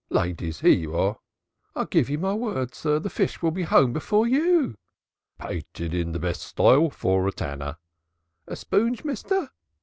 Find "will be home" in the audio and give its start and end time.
3.43-3.93